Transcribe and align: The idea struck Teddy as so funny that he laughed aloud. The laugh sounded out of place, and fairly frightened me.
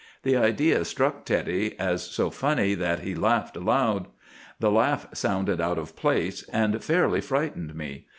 The 0.23 0.35
idea 0.35 0.83
struck 0.83 1.25
Teddy 1.25 1.77
as 1.79 2.01
so 2.01 2.31
funny 2.31 2.73
that 2.73 3.01
he 3.01 3.13
laughed 3.13 3.55
aloud. 3.55 4.07
The 4.59 4.71
laugh 4.71 5.05
sounded 5.13 5.61
out 5.61 5.77
of 5.77 5.95
place, 5.95 6.41
and 6.49 6.83
fairly 6.83 7.21
frightened 7.21 7.75
me. 7.75 8.07